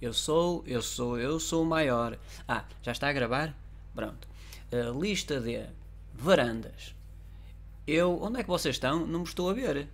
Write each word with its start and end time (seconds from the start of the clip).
Eu 0.00 0.12
sou, 0.12 0.62
eu 0.66 0.82
sou, 0.82 1.18
eu 1.18 1.40
sou 1.40 1.62
o 1.62 1.66
maior. 1.66 2.18
Ah, 2.46 2.64
já 2.82 2.92
está 2.92 3.08
a 3.08 3.12
gravar? 3.12 3.54
Pronto. 3.94 4.28
Lista 5.00 5.40
de 5.40 5.64
varandas. 6.12 6.94
Eu, 7.86 8.20
onde 8.20 8.40
é 8.40 8.42
que 8.42 8.48
vocês 8.48 8.74
estão? 8.74 9.06
Não 9.06 9.20
me 9.20 9.24
estou 9.24 9.48
a 9.48 9.54
ver. 9.54 9.88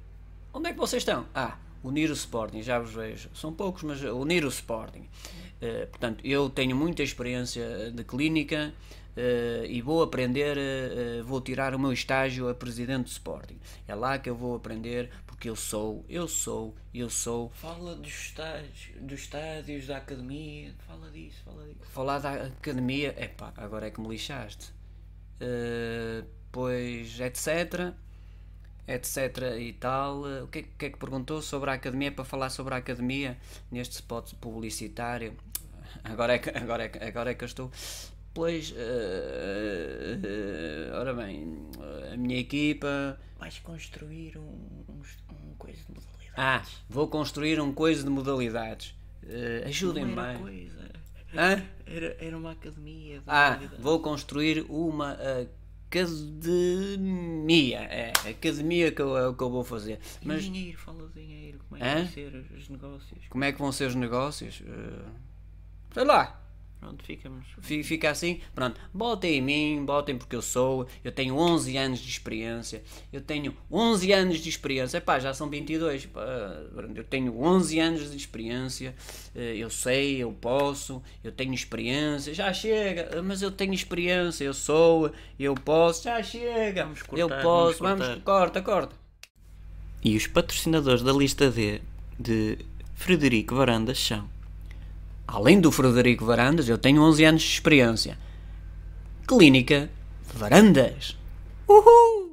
Onde 0.53 0.71
é 0.71 0.73
que 0.73 0.79
vocês 0.79 1.03
estão? 1.03 1.27
Ah, 1.35 1.57
unir 1.83 2.11
o 2.11 2.15
Sporting, 2.15 2.63
já 2.63 2.79
vos 2.79 2.93
vejo. 2.93 3.29
São 3.35 3.53
poucos, 3.53 3.83
mas 3.83 4.03
unir 4.03 4.45
o 4.45 4.49
Sporting. 4.49 5.09
Uh, 5.63 5.87
portanto, 5.89 6.25
eu 6.25 6.51
tenho 6.51 6.75
muita 6.75 7.03
experiência 7.03 7.91
de 7.91 8.03
clínica 8.03 8.75
uh, 9.17 9.65
e 9.65 9.81
vou 9.81 10.03
aprender, 10.03 10.57
uh, 10.59 11.25
vou 11.25 11.41
tirar 11.41 11.75
o 11.75 11.79
meu 11.79 11.93
estágio 11.93 12.49
a 12.49 12.55
presidente 12.55 13.05
do 13.05 13.11
Sporting. 13.11 13.59
É 13.87 13.95
lá 13.95 14.19
que 14.19 14.29
eu 14.29 14.35
vou 14.35 14.57
aprender, 14.57 15.11
porque 15.27 15.49
eu 15.49 15.57
sou, 15.57 16.05
eu 16.09 16.27
sou, 16.27 16.75
eu 16.93 17.09
sou. 17.09 17.51
Fala 17.51 17.95
dos 17.95 18.13
estádios, 18.13 18.91
dos 19.01 19.21
estádios 19.21 19.87
da 19.87 19.99
academia, 19.99 20.75
fala 20.87 21.11
disso, 21.11 21.43
fala 21.45 21.65
disso. 21.65 21.91
Falar 21.91 22.19
da 22.19 22.33
academia, 22.47 23.15
epá, 23.23 23.53
agora 23.57 23.87
é 23.87 23.91
que 23.91 24.01
me 24.01 24.09
lixaste. 24.09 24.73
pois, 26.51 27.21
etc 27.21 27.95
etc 28.87 29.57
e 29.59 29.73
tal. 29.73 30.23
O 30.43 30.47
que, 30.49 30.59
é, 30.61 30.63
que 30.63 30.87
é 30.87 30.91
que 30.91 30.99
perguntou 30.99 31.43
sobre 31.43 31.71
a 31.71 31.75
academia? 31.75 32.13
Para 32.13 32.25
falar 32.25 32.51
sobre 32.51 32.75
a 32.75 32.77
academia 32.79 33.37
neste 33.71 33.95
spot 33.95 34.33
publicitário. 34.35 35.35
Agora 36.05 36.35
é 36.35 36.39
que, 36.39 36.51
agora 36.51 36.85
é 36.85 36.89
que, 36.89 36.99
agora 36.99 37.31
é 37.31 37.35
que 37.35 37.45
eu 37.45 37.47
estou. 37.47 37.71
Pois, 38.35 38.71
uh, 38.71 38.75
uh, 38.75 40.97
ora 40.99 41.13
bem, 41.13 41.69
a 42.13 42.17
minha 42.17 42.39
equipa. 42.39 43.21
Vais 43.39 43.59
construir 43.59 44.39
um, 44.39 44.85
um, 44.89 45.03
um 45.31 45.55
coisa 45.59 45.85
de 45.85 45.93
modalidades. 45.93 46.33
Ah, 46.35 46.63
vou 46.89 47.09
construir 47.09 47.61
um 47.61 47.75
coisa 47.75 48.03
de 48.03 48.09
modalidades. 48.09 48.95
Ajudem-me 49.67 50.15
bem. 50.15 50.39
Coisa. 50.39 50.91
Hã? 51.35 51.63
Era, 51.87 52.17
era 52.19 52.39
uma 52.39 52.53
academia. 52.53 53.23
ah, 53.27 53.61
vou 53.79 54.01
construir 54.01 54.65
uma 54.69 55.13
academia. 55.13 55.51
É, 57.79 58.13
academia 58.31 58.93
que 58.93 59.01
eu, 59.03 59.17
é 59.17 59.29
o 59.29 59.35
que 59.35 59.43
eu 59.43 59.51
vou 59.51 59.65
fazer. 59.65 59.99
Mas, 60.23 60.45
dinheiro, 60.45 60.79
fala 60.79 61.07
de 61.09 61.21
dinheiro. 61.21 61.59
Como 61.69 61.83
é 61.83 61.95
que 61.95 62.01
vão 62.01 62.09
ser 62.09 62.45
os 62.57 62.69
negócios? 62.69 63.29
Como 63.29 63.45
é 63.45 63.53
que 63.53 63.59
vão 63.59 63.73
ser 63.73 63.89
os 63.89 63.95
negócios? 63.95 64.61
Uh, 64.61 65.11
sei 65.93 66.05
lá. 66.05 66.42
Pronto, 66.83 67.05
ficamos. 67.05 67.47
Fica 67.61 68.11
assim, 68.11 68.41
pronto. 68.53 68.81
Botem 68.93 69.37
em 69.37 69.41
mim, 69.41 69.85
botem 69.85 70.19
porque 70.19 70.35
eu 70.35 70.43
sou. 70.43 70.89
Eu 71.05 71.13
tenho 71.13 71.37
11 71.37 71.77
anos 71.77 72.01
de 72.01 72.09
experiência. 72.11 72.83
Eu 73.13 73.21
tenho 73.21 73.57
11 73.71 74.13
anos 74.13 74.39
de 74.39 74.49
experiência. 74.49 75.01
Pá, 75.01 75.21
já 75.21 75.33
são 75.33 75.49
22. 75.49 76.07
Pá, 76.07 76.21
eu 76.97 77.05
tenho 77.05 77.41
11 77.41 77.79
anos 77.79 78.11
de 78.11 78.17
experiência. 78.17 78.97
Eh, 79.33 79.55
eu 79.59 79.71
sei, 79.71 80.17
eu 80.17 80.33
posso. 80.33 81.01
Eu 81.23 81.31
tenho 81.31 81.55
experiência. 81.55 82.35
Já 82.35 82.53
chega, 82.53 83.23
mas 83.23 83.43
eu 83.43 83.53
tenho 83.53 83.73
experiência. 83.73 84.43
Eu 84.43 84.53
sou, 84.53 85.13
eu 85.39 85.55
posso. 85.55 86.03
Já 86.03 86.21
chega. 86.21 86.83
Vamos 86.83 87.03
cortar, 87.03 87.21
eu 87.21 87.43
posso. 87.43 87.79
Vamos, 87.79 88.07
vamos 88.09 88.25
corta, 88.25 88.61
corta. 88.61 88.97
E 90.03 90.17
os 90.17 90.27
patrocinadores 90.27 91.05
da 91.05 91.13
lista 91.13 91.49
D 91.49 91.81
de 92.19 92.59
Frederico 92.97 93.55
Varandas 93.55 94.01
são 94.01 94.29
além 95.33 95.59
do 95.59 95.73
Frederico 95.73 96.27
Varandas, 96.27 96.69
eu 96.69 96.77
tenho 96.77 97.01
11 97.01 97.25
anos 97.25 97.43
de 97.43 97.49
experiência. 97.49 98.19
Clínica 99.27 99.91
Varandas. 100.35 101.17
Uhul! 101.67 102.31